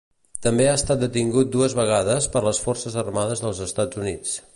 [0.43, 4.35] També ha estat detingut dues vegades per les forces armades dels Estats Units.